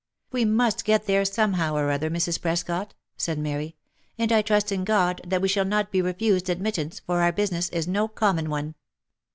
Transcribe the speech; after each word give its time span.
"We 0.31 0.45
must 0.45 0.83
get 0.83 1.05
there, 1.05 1.23
somehow 1.25 1.75
or 1.75 1.91
other, 1.91 2.09
Mrs. 2.09 2.41
Prescot," 2.41 2.95
said 3.17 3.37
Mary;" 3.37 3.75
and 4.17 4.31
I 4.31 4.41
trust 4.41 4.71
in 4.71 4.83
God 4.83 5.21
that 5.27 5.43
we 5.43 5.47
shall 5.47 5.63
not 5.63 5.91
be 5.91 6.01
refused 6.01 6.49
admittance, 6.49 6.99
for 7.01 7.21
our 7.21 7.31
business 7.31 7.69
is 7.69 7.87
no 7.87 8.07
common 8.07 8.49
one." 8.49 8.73